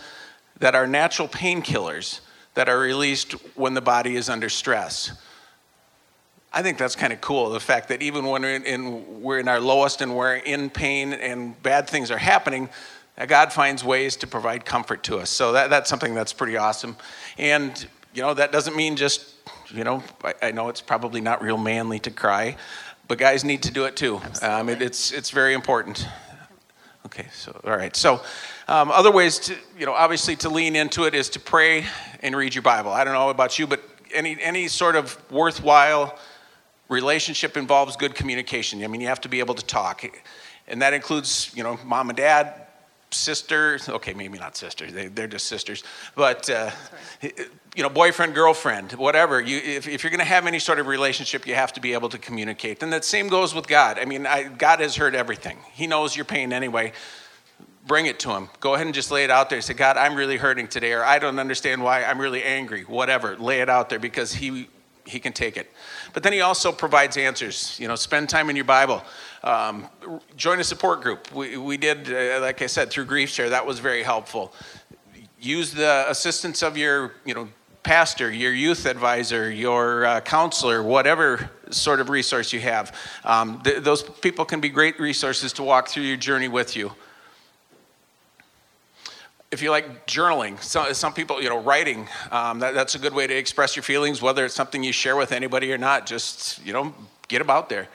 [0.59, 2.19] that are natural painkillers
[2.55, 5.11] that are released when the body is under stress.
[6.51, 7.49] I think that's kind of cool.
[7.49, 11.13] The fact that even when we're in, we're in, our lowest and we're in pain
[11.13, 12.67] and bad things are happening,
[13.27, 15.29] God finds ways to provide comfort to us.
[15.29, 16.97] So that, that's something that's pretty awesome.
[17.37, 19.35] And, you know, that doesn't mean just,
[19.71, 22.57] you know, I, I know it's probably not real manly to cry,
[23.07, 24.19] but guys need to do it too.
[24.41, 26.07] Um, it, it's, it's very important.
[27.05, 27.95] Okay, so, all right.
[27.95, 28.19] So,
[28.67, 31.85] um, other ways to, you know, obviously to lean into it is to pray
[32.23, 32.91] and read your Bible.
[32.91, 36.17] I don't know about you, but any, any sort of worthwhile
[36.89, 38.81] Relationship involves good communication.
[38.81, 40.05] I mean, you have to be able to talk.
[40.69, 42.66] And that includes, you know, mom and dad,
[43.11, 45.83] sister, okay, maybe not sisters, they, they're just sisters,
[46.15, 46.71] but, uh,
[47.75, 49.39] you know, boyfriend, girlfriend, whatever.
[49.41, 51.93] You, if, if you're going to have any sort of relationship, you have to be
[51.93, 52.83] able to communicate.
[52.83, 53.99] And that same goes with God.
[53.99, 56.93] I mean, I, God has heard everything, He knows your pain anyway.
[57.85, 58.49] Bring it to Him.
[58.59, 59.61] Go ahead and just lay it out there.
[59.61, 63.37] Say, God, I'm really hurting today, or I don't understand why I'm really angry, whatever.
[63.37, 64.67] Lay it out there because He
[65.07, 65.71] he can take it.
[66.13, 67.79] But then he also provides answers.
[67.79, 69.03] You know, spend time in your Bible.
[69.43, 69.87] Um,
[70.35, 71.31] join a support group.
[71.33, 73.49] We, we did, uh, like I said, through Grief Share.
[73.49, 74.53] That was very helpful.
[75.39, 77.47] Use the assistance of your, you know,
[77.83, 82.93] pastor, your youth advisor, your uh, counselor, whatever sort of resource you have.
[83.23, 86.91] Um, th- those people can be great resources to walk through your journey with you
[89.51, 93.13] if you like journaling, some, some people, you know, writing, um, that, that's a good
[93.13, 96.05] way to express your feelings, whether it's something you share with anybody or not.
[96.05, 96.93] Just, you know,
[97.27, 97.87] get them out there.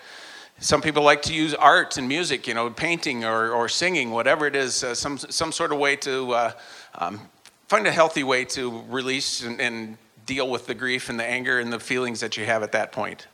[0.61, 4.47] Some people like to use art and music, you know, painting or, or singing, whatever
[4.47, 6.53] it is, uh, some, some sort of way to uh,
[6.95, 7.21] um,
[7.69, 11.59] find a healthy way to release and, and deal with the grief and the anger
[11.59, 13.27] and the feelings that you have at that point.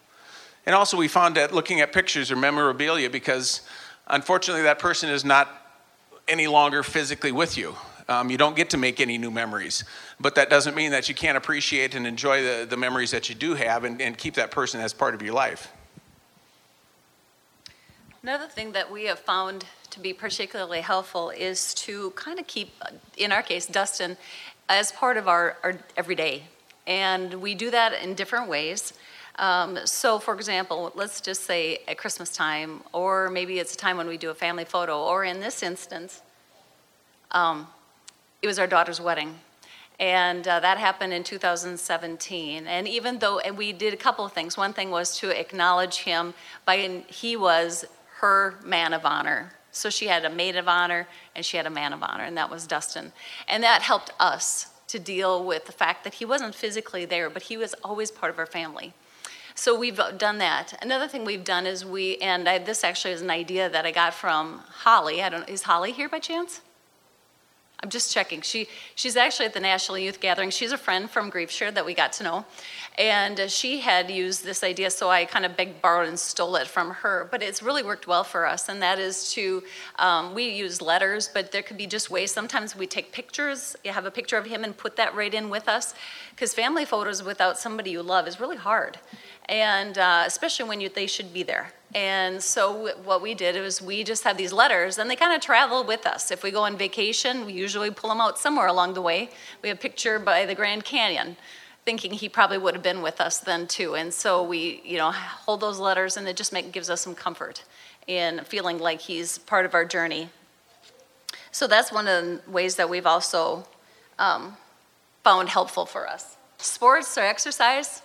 [0.67, 3.61] And also, we found that looking at pictures or memorabilia, because
[4.07, 5.49] unfortunately, that person is not
[6.27, 7.75] any longer physically with you.
[8.09, 9.85] Um, you don't get to make any new memories.
[10.19, 13.35] But that doesn't mean that you can't appreciate and enjoy the, the memories that you
[13.35, 15.71] do have and, and keep that person as part of your life.
[18.23, 22.71] Another thing that we have found to be particularly helpful is to kind of keep,
[23.17, 24.17] in our case, Dustin,
[24.69, 26.45] as part of our, our everyday.
[26.87, 28.95] And we do that in different ways.
[29.39, 33.97] Um, so, for example, let's just say at Christmas time, or maybe it's a time
[33.97, 36.23] when we do a family photo, or in this instance,
[37.31, 37.69] um,
[38.43, 39.37] it was our daughter's wedding.
[40.01, 42.67] And uh, that happened in 2017.
[42.67, 44.57] And even though, and we did a couple of things.
[44.57, 47.85] One thing was to acknowledge him by, he was
[48.19, 49.53] her man of honor.
[49.73, 52.37] So she had a maid of honor and she had a man of honor, and
[52.37, 53.13] that was Dustin.
[53.47, 57.45] And that helped us to deal with the fact that he wasn't physically there, but
[57.45, 58.95] he was always part of our family.
[59.55, 60.79] So we've done that.
[60.81, 63.91] Another thing we've done is we, and I, this actually is an idea that I
[63.91, 65.23] got from Holly.
[65.23, 66.61] I don't, is Holly here by chance?
[67.81, 68.41] I'm just checking.
[68.41, 70.51] She she's actually at the National Youth Gathering.
[70.51, 72.45] She's a friend from Grief Share that we got to know,
[72.99, 76.67] and she had used this idea, so I kind of begged, borrowed, and stole it
[76.67, 77.29] from her.
[77.31, 79.63] But it's really worked well for us, and that is to
[79.97, 82.33] um, we use letters, but there could be just ways.
[82.33, 83.77] Sometimes we take pictures.
[83.85, 85.95] You have a picture of him and put that right in with us,
[86.31, 88.99] because family photos without somebody you love is really hard,
[89.49, 91.73] and uh, especially when you they should be there.
[91.95, 95.41] And so what we did was we just had these letters, and they kind of
[95.41, 96.31] travel with us.
[96.31, 99.31] If we go on vacation, we usually pull them out somewhere along the way.
[99.63, 101.39] We have a picture by the Grand Canyon,
[101.87, 103.95] thinking he probably would have been with us then too.
[103.95, 107.15] And so we, you know, hold those letters, and it just make, gives us some
[107.15, 107.65] comfort
[108.07, 110.29] in feeling like he's part of our journey.
[111.53, 113.67] So that's one of the ways that we've also
[114.19, 114.59] um,
[115.25, 116.37] found helpful for us.
[116.59, 118.03] Sports or exercise,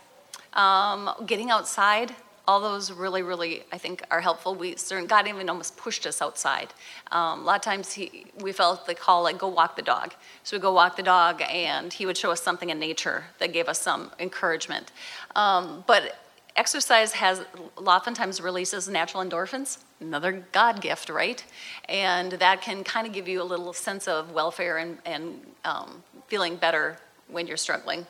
[0.54, 2.14] um, getting outside
[2.48, 4.54] all those really, really, I think, are helpful.
[4.54, 6.74] We certain God even almost pushed us outside.
[7.12, 10.14] Um, a lot of times he, we felt the call like go walk the dog.
[10.44, 13.54] So we go walk the dog, and he would show us something in nature that
[13.54, 14.92] gave us some encouragement.
[15.36, 16.18] Um, but
[16.58, 17.46] exercise has
[17.78, 21.44] oftentimes releases natural endorphins, another God gift, right?
[21.88, 26.04] And that can kind of give you a little sense of welfare and, and um,
[26.28, 26.98] feeling better
[27.30, 28.06] when you're struggling.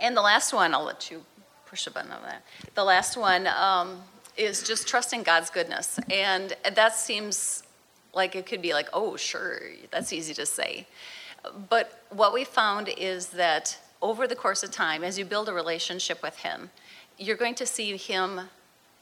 [0.00, 1.24] And the last one, I'll let you
[1.66, 2.42] push a button on that.
[2.74, 4.02] The last one um,
[4.36, 5.98] is just trusting God's goodness.
[6.10, 7.62] And that seems
[8.14, 10.86] like it could be like, oh, sure, that's easy to say.
[11.68, 15.52] But what we found is that over the course of time, as you build a
[15.52, 16.70] relationship with Him,
[17.18, 18.42] you're going to see Him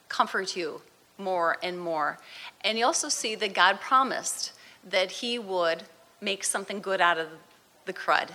[0.08, 0.80] comfort you
[1.18, 2.18] more and more.
[2.62, 4.52] And you also see that God promised
[4.88, 5.84] that He would
[6.20, 7.28] make something good out of
[7.84, 8.30] the crud.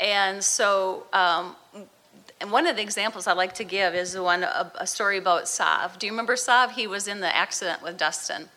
[0.00, 1.56] And so um,
[2.42, 5.16] and one of the examples I like to give is the one a, a story
[5.16, 5.96] about Sav.
[6.00, 6.72] Do you remember Sav?
[6.72, 8.48] He was in the accident with Dustin,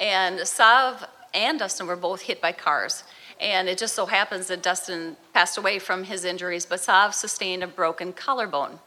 [0.00, 3.04] and Sav and Dustin were both hit by cars.
[3.40, 7.62] And it just so happens that Dustin passed away from his injuries, but Sav sustained
[7.62, 8.80] a broken collarbone.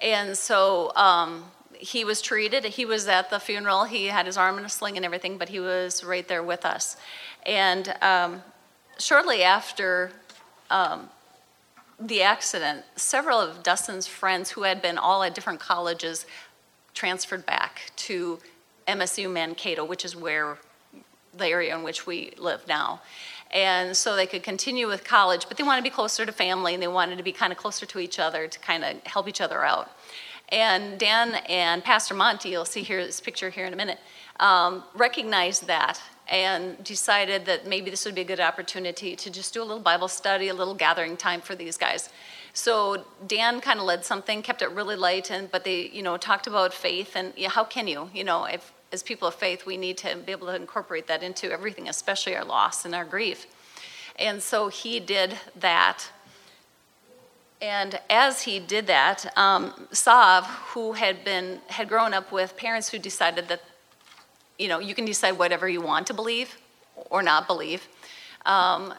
[0.00, 2.64] And so um, he was treated.
[2.64, 3.84] He was at the funeral.
[3.84, 6.64] He had his arm in a sling and everything, but he was right there with
[6.64, 6.96] us.
[7.44, 8.42] And um,
[8.98, 10.12] shortly after
[10.70, 11.08] um,
[12.00, 16.26] the accident, several of Dustin's friends who had been all at different colleges
[16.92, 18.38] transferred back to
[18.86, 20.58] MSU Mankato, which is where
[21.36, 23.00] the area in which we live now.
[23.50, 26.74] And so they could continue with college, but they wanted to be closer to family
[26.74, 29.28] and they wanted to be kind of closer to each other to kind of help
[29.28, 29.90] each other out.
[30.50, 33.98] And Dan and Pastor Monty, you'll see here this picture here in a minute,
[34.40, 39.52] um, recognized that and decided that maybe this would be a good opportunity to just
[39.52, 42.08] do a little Bible study, a little gathering time for these guys.
[42.54, 46.16] So Dan kind of led something, kept it really light, and but they, you know,
[46.16, 49.66] talked about faith and yeah, how can you, you know, if as people of faith,
[49.66, 53.04] we need to be able to incorporate that into everything, especially our loss and our
[53.04, 53.46] grief.
[54.16, 56.10] And so he did that.
[57.60, 62.88] And as he did that, um, Sav, who had been had grown up with parents
[62.88, 63.62] who decided that,
[64.58, 66.56] you know, you can decide whatever you want to believe
[67.10, 67.88] or not believe,
[68.46, 68.94] um,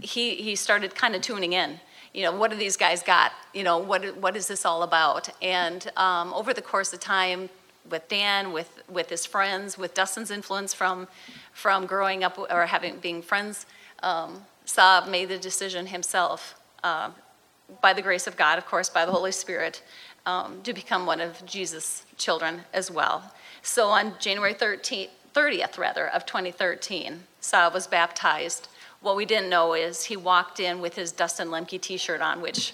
[0.00, 1.78] he he started kind of tuning in
[2.12, 3.32] you know, what do these guys got?
[3.54, 5.30] You know, what, what is this all about?
[5.40, 7.48] And um, over the course of time,
[7.90, 11.08] with Dan, with, with his friends, with Dustin's influence from,
[11.52, 13.66] from growing up or having being friends,
[14.02, 17.10] um, Saab made the decision himself, uh,
[17.80, 19.82] by the grace of God, of course, by the Holy Spirit,
[20.26, 23.32] um, to become one of Jesus' children as well.
[23.62, 28.68] So on January 13th, 30th, rather, of 2013, Saab was baptized
[29.02, 32.72] what we didn't know is he walked in with his Dustin Lemke t-shirt on, which,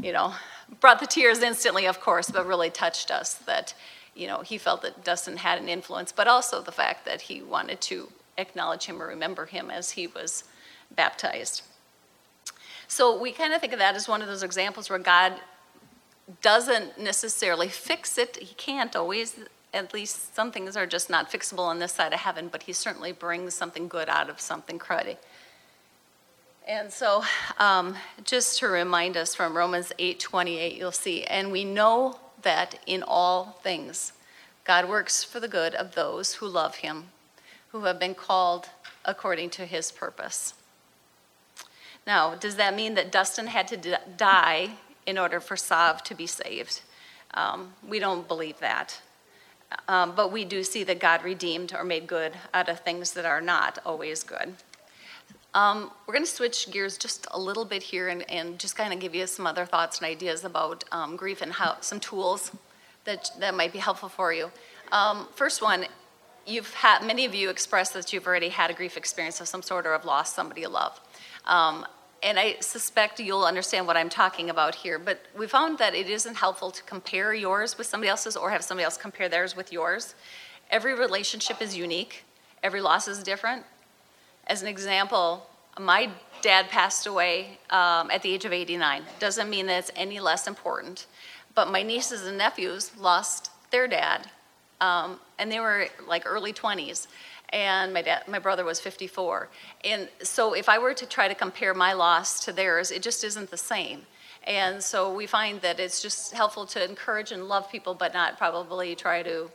[0.00, 0.34] you know,
[0.80, 3.72] brought the tears instantly, of course, but really touched us that,
[4.14, 7.40] you know, he felt that Dustin had an influence, but also the fact that he
[7.40, 10.42] wanted to acknowledge him or remember him as he was
[10.90, 11.62] baptized.
[12.88, 15.34] So we kind of think of that as one of those examples where God
[16.40, 18.36] doesn't necessarily fix it.
[18.36, 19.40] He can't always
[19.74, 22.72] at least some things are just not fixable on this side of heaven, but he
[22.72, 25.16] certainly brings something good out of something cruddy.
[26.68, 27.24] And so,
[27.58, 33.02] um, just to remind us from Romans 8:28, you'll see, and we know that in
[33.02, 34.12] all things,
[34.64, 37.10] God works for the good of those who love Him,
[37.70, 38.68] who have been called
[39.04, 40.54] according to His purpose.
[42.06, 44.70] Now, does that mean that Dustin had to die
[45.06, 46.82] in order for Sav to be saved?
[47.34, 49.00] Um, we don't believe that.
[49.88, 53.24] Um, but we do see that God redeemed or made good out of things that
[53.24, 54.54] are not always good.
[55.54, 58.92] Um, we're going to switch gears just a little bit here and, and just kind
[58.92, 62.52] of give you some other thoughts and ideas about um, grief and how some tools
[63.04, 64.50] that, that might be helpful for you.
[64.92, 65.86] Um, first one,
[66.46, 69.62] you've had many of you expressed that you've already had a grief experience of some
[69.62, 70.98] sort or have lost somebody you love.
[71.44, 71.86] Um,
[72.22, 76.08] and I suspect you'll understand what I'm talking about here, but we found that it
[76.08, 79.72] isn't helpful to compare yours with somebody else's or have somebody else compare theirs with
[79.72, 80.14] yours.
[80.70, 82.24] Every relationship is unique,
[82.62, 83.64] every loss is different.
[84.46, 85.46] As an example,
[85.78, 86.10] my
[86.42, 89.02] dad passed away um, at the age of 89.
[89.18, 91.06] Doesn't mean that it's any less important,
[91.54, 94.28] but my nieces and nephews lost their dad,
[94.80, 97.06] um, and they were like early 20s
[97.52, 99.48] and my dad, my brother was 54.
[99.84, 103.24] And so if I were to try to compare my loss to theirs, it just
[103.24, 104.06] isn't the same.
[104.44, 108.38] And so we find that it's just helpful to encourage and love people, but not
[108.38, 109.50] probably try to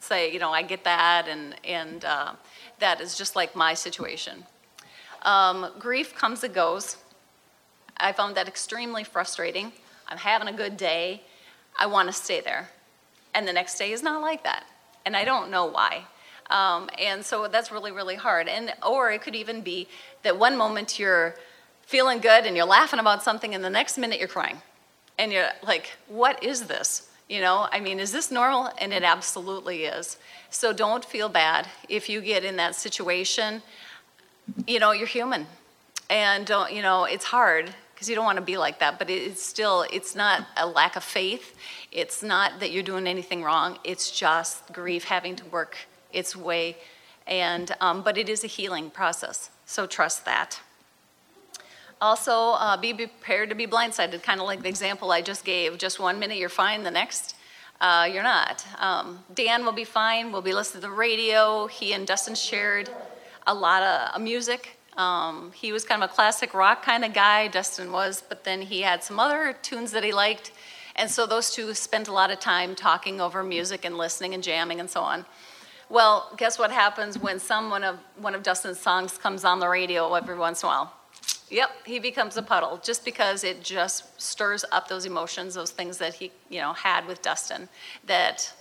[0.00, 2.32] say, you know, I get that, and and uh,
[2.78, 4.44] that is just like my situation.
[5.22, 6.96] Um, grief comes and goes.
[7.96, 9.72] I found that extremely frustrating.
[10.08, 11.22] I'm having a good day.
[11.78, 12.70] I want to stay there.
[13.34, 14.64] And the next day is not like that.
[15.04, 16.04] And I don't know why.
[16.50, 18.48] Um, and so that's really, really hard.
[18.48, 19.88] And or it could even be
[20.22, 21.34] that one moment you're
[21.82, 24.60] feeling good and you're laughing about something, and the next minute you're crying,
[25.18, 28.70] and you're like, "What is this?" You know, I mean, is this normal?
[28.78, 30.16] And it absolutely is.
[30.50, 33.62] So don't feel bad if you get in that situation.
[34.66, 35.46] You know, you're human,
[36.08, 36.72] and don't.
[36.72, 39.84] You know, it's hard because you don't want to be like that but it's still
[39.92, 41.56] it's not a lack of faith
[41.90, 45.76] it's not that you're doing anything wrong it's just grief having to work
[46.12, 46.76] its way.
[47.26, 50.60] And, um, but it is a healing process, so trust that.
[52.00, 55.76] Also, uh, be prepared to be blindsided, kind of like the example I just gave.
[55.78, 57.34] Just one minute you're fine, the next
[57.80, 58.66] uh, you're not.
[58.78, 60.32] Um, Dan will be fine.
[60.32, 61.66] We'll be listening to the radio.
[61.68, 62.90] He and Dustin shared
[63.46, 64.78] a lot of uh, music.
[64.96, 68.62] Um, he was kind of a classic rock kind of guy, Dustin was, but then
[68.62, 70.50] he had some other tunes that he liked.
[70.96, 74.42] And so those two spent a lot of time talking over music and listening and
[74.42, 75.24] jamming and so on.
[75.90, 80.12] Well, guess what happens when someone of one of Dustin's songs comes on the radio
[80.14, 80.92] every once in a while?
[81.50, 85.96] Yep, he becomes a puddle just because it just stirs up those emotions, those things
[85.96, 87.70] that he, you know, had with Dustin
[88.06, 88.52] that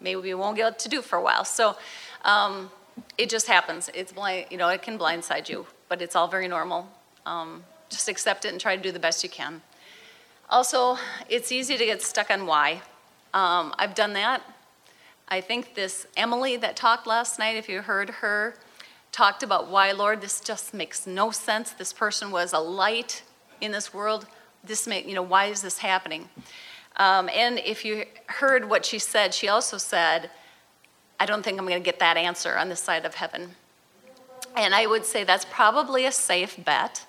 [0.00, 1.44] maybe we won't get to do for a while.
[1.44, 1.76] So
[2.24, 2.70] um,
[3.18, 3.90] it just happens.
[3.92, 6.88] It's blind, you know, it can blindside you, but it's all very normal.
[7.24, 9.62] Um, just accept it and try to do the best you can.
[10.48, 12.82] Also, it's easy to get stuck on why.
[13.34, 14.40] Um, I've done that.
[15.28, 18.54] I think this Emily that talked last night, if you heard her,
[19.10, 21.70] talked about why, Lord, this just makes no sense.
[21.72, 23.22] This person was a light
[23.60, 24.26] in this world.
[24.62, 26.28] This make, you know, why is this happening?
[26.96, 30.30] Um, and if you heard what she said, she also said,
[31.18, 33.56] I don't think I'm going to get that answer on this side of heaven.
[34.56, 37.04] And I would say that's probably a safe bet.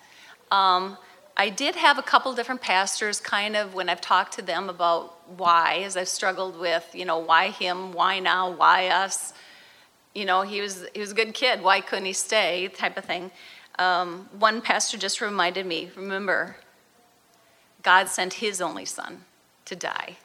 [0.49, 0.97] Um,
[1.39, 5.29] I did have a couple different pastors kind of when I've talked to them about
[5.38, 9.33] why, as I've struggled with, you know, why him, why now, why us.
[10.15, 11.61] You know, he was he was a good kid.
[11.61, 12.67] Why couldn't he stay?
[12.69, 13.29] Type of thing.
[13.77, 15.91] Um, one pastor just reminded me.
[15.95, 16.57] Remember,
[17.83, 19.23] God sent His only Son
[19.65, 20.17] to die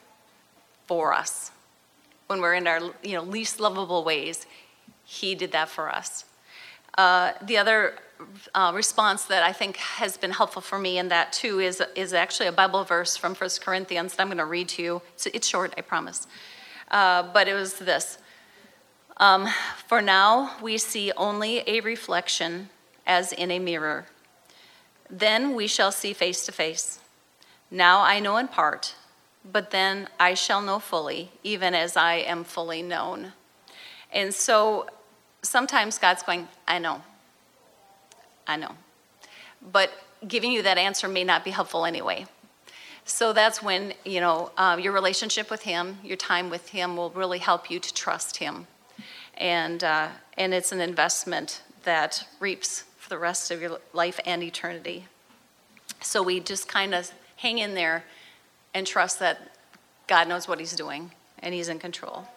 [0.87, 1.51] for us
[2.25, 4.47] when we're in our you know least lovable ways.
[5.05, 6.25] He did that for us.
[6.97, 7.95] Uh, the other
[8.53, 12.13] uh, response that I think has been helpful for me in that too is, is
[12.13, 15.01] actually a Bible verse from 1 Corinthians that I'm going to read to you.
[15.13, 16.27] It's, it's short, I promise.
[16.89, 18.17] Uh, but it was this
[19.17, 19.47] um,
[19.87, 22.69] For now we see only a reflection
[23.05, 24.07] as in a mirror.
[25.09, 26.99] Then we shall see face to face.
[27.69, 28.95] Now I know in part,
[29.49, 33.33] but then I shall know fully, even as I am fully known.
[34.11, 34.87] And so
[35.41, 37.01] sometimes God's going, I know.
[38.47, 38.71] I know.
[39.71, 39.91] But
[40.27, 42.25] giving you that answer may not be helpful anyway.
[43.05, 47.09] So that's when, you know, uh, your relationship with Him, your time with Him will
[47.09, 48.67] really help you to trust Him.
[49.37, 54.41] And, uh, and it's an investment that reaps for the rest of your life and
[54.41, 55.05] eternity.
[56.01, 58.05] So we just kind of hang in there
[58.73, 59.51] and trust that
[60.07, 62.27] God knows what He's doing and He's in control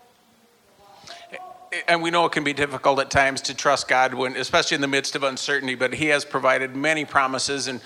[1.89, 4.81] and we know it can be difficult at times to trust God when, especially in
[4.81, 7.69] the midst of uncertainty, but He has provided many promises.
[7.69, 7.81] And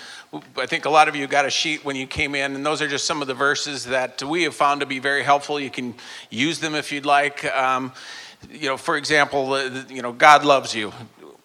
[0.57, 2.82] I think a lot of you got a sheet when you came in, and those
[2.82, 5.61] are just some of the verses that we have found to be very helpful.
[5.61, 5.95] You can
[6.30, 7.45] use them if you'd like.
[7.45, 7.93] Um,
[8.51, 10.93] you know, for example, you know, God loves you.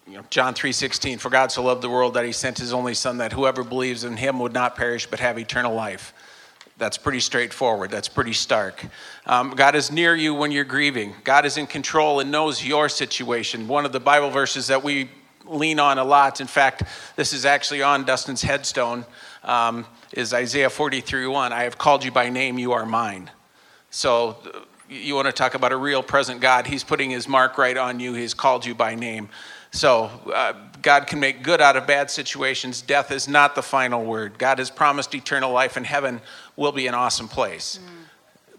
[0.06, 2.94] You know, John 3:16, for God so loved the world that he sent his only
[2.94, 6.14] son that whoever believes in him would not perish but have eternal life.
[6.78, 7.90] That's pretty straightforward.
[7.90, 8.84] That's pretty stark.
[9.24, 11.14] Um, God is near you when you're grieving.
[11.24, 13.66] God is in control and knows your situation.
[13.66, 15.08] One of the Bible verses that we
[15.46, 16.82] lean on a lot, in fact,
[17.14, 19.06] this is actually on Dustin's headstone,
[19.42, 21.52] um, is Isaiah 43 1.
[21.52, 23.30] I have called you by name, you are mine.
[23.88, 24.36] So
[24.90, 26.66] you want to talk about a real present God.
[26.66, 29.30] He's putting his mark right on you, he's called you by name.
[29.70, 32.80] So, uh, God can make good out of bad situations.
[32.80, 34.38] Death is not the final word.
[34.38, 36.20] God has promised eternal life, in heaven
[36.56, 37.78] will be an awesome place.
[37.82, 38.06] Mm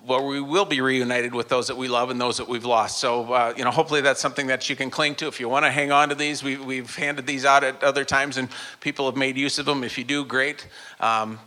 [0.07, 2.97] where we will be reunited with those that we love and those that we've lost.
[2.97, 5.27] So, uh, you know, hopefully that's something that you can cling to.
[5.27, 8.05] If you want to hang on to these, we, we've handed these out at other
[8.05, 8.47] times and
[8.79, 9.83] people have made use of them.
[9.83, 10.65] If you do, great.
[11.01, 11.39] Um,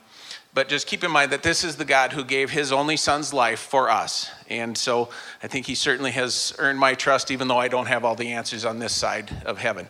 [0.53, 3.33] but just keep in mind that this is the God who gave his only son's
[3.33, 4.31] life for us.
[4.51, 5.09] And so
[5.43, 8.33] I think he certainly has earned my trust, even though I don't have all the
[8.33, 9.89] answers on this side of heaven.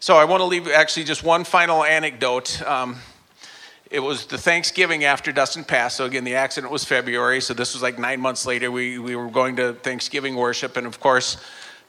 [0.00, 2.62] So I want to leave actually just one final anecdote.
[2.62, 2.96] Um,
[3.90, 5.96] it was the Thanksgiving after Dustin passed.
[5.96, 7.40] So again, the accident was February.
[7.40, 8.70] So this was like nine months later.
[8.70, 10.76] We, we were going to Thanksgiving worship.
[10.76, 11.38] And of course,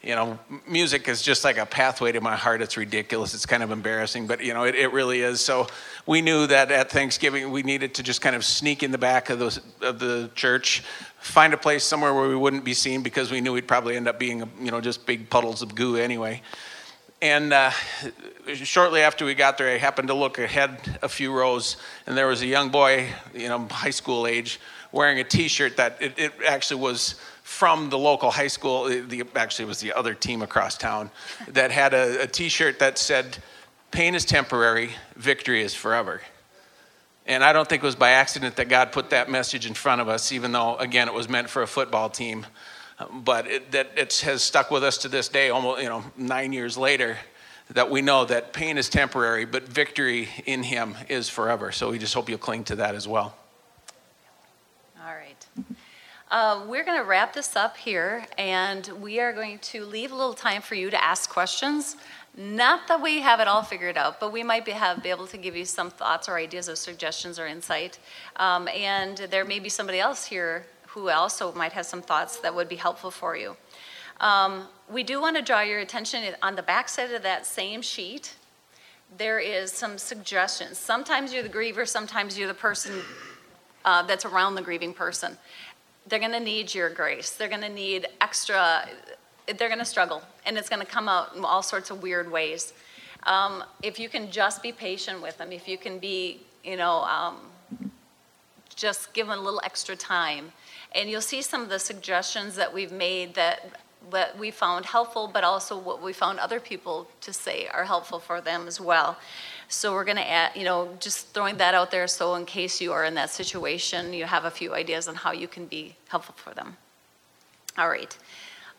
[0.02, 2.62] you know, music is just like a pathway to my heart.
[2.62, 3.34] It's ridiculous.
[3.34, 5.42] It's kind of embarrassing, but you know, it, it really is.
[5.42, 5.66] So
[6.06, 9.28] we knew that at Thanksgiving we needed to just kind of sneak in the back
[9.28, 10.82] of the, of the church,
[11.18, 14.08] find a place somewhere where we wouldn't be seen because we knew we'd probably end
[14.08, 16.40] up being, you know, just big puddles of goo anyway.
[17.22, 17.70] And uh,
[18.54, 22.26] shortly after we got there, I happened to look ahead a few rows, and there
[22.26, 24.58] was a young boy, you know, high school age,
[24.90, 28.84] wearing a T-shirt that it, it actually was from the local high school.
[28.84, 31.10] The, actually, it was the other team across town
[31.48, 33.36] that had a a T-shirt that said,
[33.90, 36.22] "Pain is temporary, victory is forever."
[37.26, 40.00] And I don't think it was by accident that God put that message in front
[40.00, 42.46] of us, even though, again, it was meant for a football team.
[43.12, 46.52] But it, that it has stuck with us to this day, almost you know nine
[46.52, 47.16] years later,
[47.70, 51.72] that we know that pain is temporary, but victory in Him is forever.
[51.72, 53.36] So we just hope you'll cling to that as well.
[55.00, 55.46] All right.
[56.30, 60.14] Uh, we're going to wrap this up here, and we are going to leave a
[60.14, 61.96] little time for you to ask questions.
[62.36, 65.26] Not that we have it all figured out, but we might be, have, be able
[65.26, 67.98] to give you some thoughts or ideas or suggestions or insight.
[68.36, 72.54] Um, and there may be somebody else here who also might have some thoughts that
[72.54, 73.56] would be helpful for you.
[74.20, 77.80] Um, we do want to draw your attention on the back side of that same
[77.80, 78.34] sheet.
[79.16, 80.78] There is some suggestions.
[80.78, 83.00] Sometimes you're the griever, sometimes you're the person
[83.84, 85.36] uh, that's around the grieving person
[86.06, 87.30] they're going to need your grace.
[87.30, 88.88] They're going to need extra,
[89.46, 92.30] they're going to struggle, and it's going to come out in all sorts of weird
[92.30, 92.72] ways.
[93.24, 97.02] Um, if you can just be patient with them, if you can be, you know,
[97.02, 97.36] um,
[98.74, 100.52] just give them a little extra time,
[100.92, 103.70] and you'll see some of the suggestions that we've made that
[104.10, 108.18] that we found helpful, but also what we found other people to say are helpful
[108.18, 109.18] for them as well.
[109.68, 112.80] So we're going to add, you know, just throwing that out there so in case
[112.80, 115.94] you are in that situation, you have a few ideas on how you can be
[116.08, 116.76] helpful for them.
[117.78, 118.16] All right.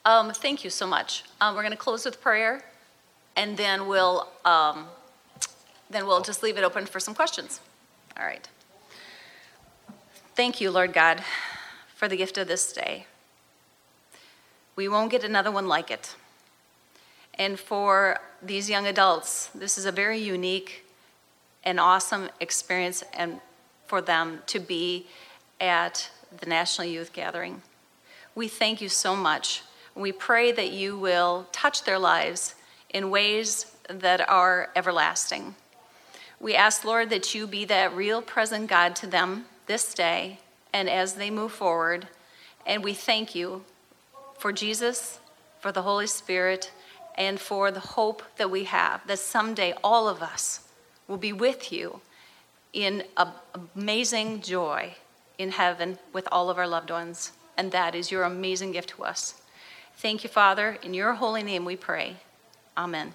[0.03, 1.24] Um, thank you so much.
[1.39, 2.64] Um, we're going to close with prayer,
[3.36, 4.88] and then we'll um,
[5.89, 7.62] then we'll just leave it open for some questions.
[8.18, 8.47] All right.
[10.36, 11.24] Thank you, Lord God,
[12.02, 13.06] for the gift of this day.
[14.76, 16.16] We won't get another one like it.
[17.36, 20.84] And for these young adults, this is a very unique
[21.64, 23.39] and awesome experience and
[23.86, 25.06] for them to be
[25.60, 27.62] at the National Youth Gathering.
[28.34, 29.62] We thank you so much.
[29.93, 32.56] We pray that you will touch their lives
[32.89, 35.54] in ways that are everlasting.
[36.39, 40.39] We ask, Lord, that you be that real present God to them this day
[40.74, 42.07] and as they move forward.
[42.65, 43.63] And we thank you
[44.38, 45.19] for Jesus,
[45.59, 46.72] for the Holy Spirit,
[47.15, 50.61] and for the hope that we have that someday all of us
[51.07, 52.01] will be with you
[52.74, 53.03] in
[53.76, 54.95] amazing joy
[55.38, 57.32] in heaven with all of our loved ones.
[57.57, 59.41] And that is your amazing gift to us.
[59.97, 60.78] Thank you, Father.
[60.82, 62.17] In your holy name we pray.
[62.78, 63.13] Amen.